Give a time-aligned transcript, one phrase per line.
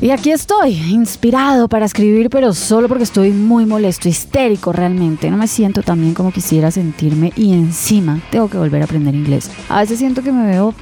[0.00, 5.28] Y aquí estoy, inspirado para escribir, pero solo porque estoy muy molesto, histérico realmente.
[5.28, 9.16] No me siento tan bien como quisiera sentirme y encima tengo que volver a aprender
[9.16, 9.50] inglés.
[9.68, 10.72] A veces siento que me veo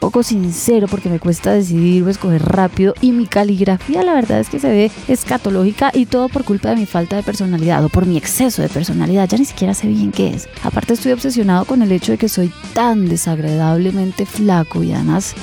[0.00, 4.48] poco sincero porque me cuesta decidir o escoger rápido y mi caligrafía la verdad es
[4.48, 8.06] que se ve escatológica y todo por culpa de mi falta de personalidad o por
[8.06, 9.28] mi exceso de personalidad.
[9.28, 10.48] Ya ni siquiera sé bien qué es.
[10.62, 15.34] Aparte estoy obsesionado con el hecho de que soy tan desagradablemente flaco y además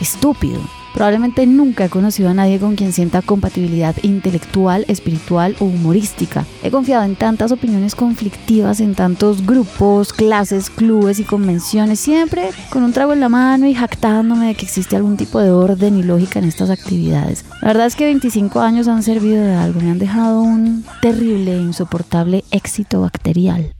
[0.00, 0.60] estúpido.
[0.94, 6.44] Probablemente nunca he conocido a nadie con quien sienta compatibilidad intelectual, espiritual o humorística.
[6.62, 12.82] He confiado en tantas opiniones conflictivas, en tantos grupos, clases, clubes y convenciones, siempre con
[12.82, 16.02] un trago en la mano y jactándome de que existe algún tipo de orden y
[16.02, 17.44] lógica en estas actividades.
[17.60, 21.54] La verdad es que 25 años han servido de algo, me han dejado un terrible
[21.54, 23.72] e insoportable éxito bacterial.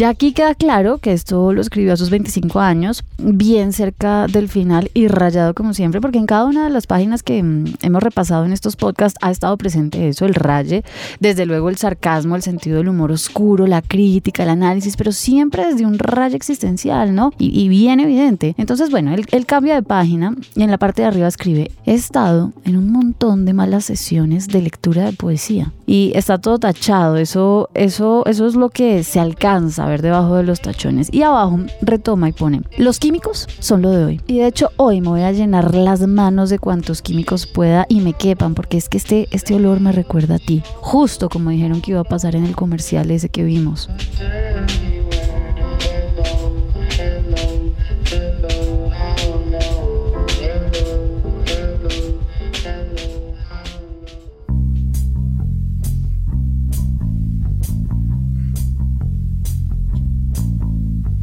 [0.00, 4.48] Ya aquí queda claro que esto lo escribió a sus 25 años, bien cerca del
[4.48, 8.02] final y rayado como siempre, porque en cada una de las páginas que mm, hemos
[8.02, 10.84] repasado en estos podcasts ha estado presente eso, el raye,
[11.20, 15.66] desde luego el sarcasmo, el sentido del humor oscuro, la crítica, el análisis, pero siempre
[15.66, 17.32] desde un rayo existencial, ¿no?
[17.38, 18.54] Y, bien evidente.
[18.58, 21.94] Entonces, bueno, él, él cambia de página y en la parte de arriba escribe, he
[21.94, 27.16] estado en un montón de malas sesiones de lectura de poesía y está todo tachado,
[27.16, 31.12] eso, eso, eso es lo que se alcanza a ver debajo de los tachones.
[31.12, 34.20] Y abajo retoma y pone, los químicos son lo de hoy.
[34.28, 38.02] Y de hecho hoy me voy a llenar las manos de cuantos químicos pueda y
[38.02, 41.80] me quepan, porque es que este, este olor me recuerda a ti, justo como dijeron
[41.80, 43.90] que iba a pasar en el comercial ese que vimos.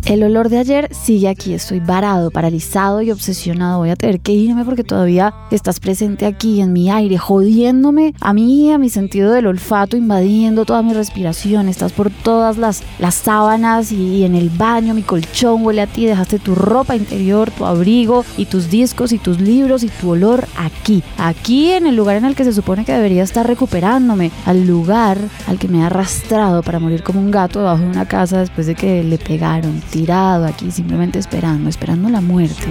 [0.07, 3.79] El olor de ayer sigue aquí, estoy varado, paralizado y obsesionado.
[3.79, 8.31] Voy a tener que irme porque todavía estás presente aquí en mi aire, jodiéndome a
[8.31, 11.67] mí, a mi sentido del olfato, invadiendo toda mi respiración.
[11.67, 16.05] Estás por todas las, las sábanas y, en el baño, mi colchón huele a ti,
[16.05, 20.47] dejaste tu ropa interior, tu abrigo y tus discos y tus libros y tu olor
[20.55, 24.65] aquí, aquí en el lugar en el que se supone que debería estar recuperándome, al
[24.65, 28.39] lugar al que me ha arrastrado para morir como un gato debajo de una casa
[28.39, 32.67] después de que le pegaron tirado aquí simplemente esperando, esperando la muerte.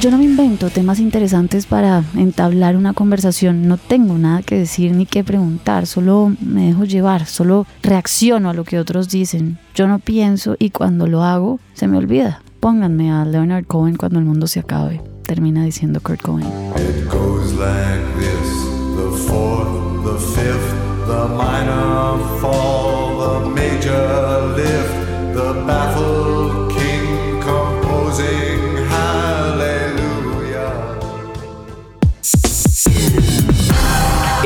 [0.00, 4.92] Yo no me invento temas interesantes para entablar una conversación, no tengo nada que decir
[4.92, 9.58] ni que preguntar, solo me dejo llevar, solo reacciono a lo que otros dicen.
[9.74, 12.40] Yo no pienso y cuando lo hago se me olvida.
[12.60, 16.48] Pónganme a Leonard Cohen cuando el mundo se acabe termina diciendo Kurt Cohen.
[16.74, 17.79] It goes like